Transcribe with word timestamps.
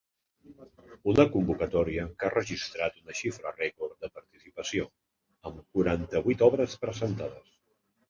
Una 1.11 1.25
convocatòria 1.35 2.05
que 2.23 2.27
ha 2.29 2.31
registrat 2.37 2.99
una 3.03 3.19
xifra 3.21 3.53
rècord 3.61 3.95
de 4.03 4.11
participació, 4.19 4.89
amb 5.51 5.65
quaranta-vuit 5.71 6.47
obres 6.53 6.79
presentades. 6.87 7.59